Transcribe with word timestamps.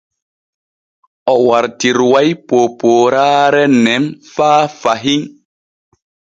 O 1.33 1.33
wartiruway 1.47 2.29
poopooraare 2.47 3.63
nen 3.83 4.03
faa 4.33 4.61
fahin. 4.81 5.23